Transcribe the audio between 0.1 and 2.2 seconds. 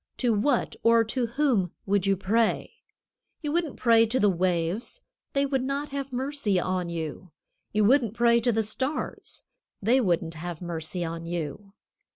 To what or to whom would you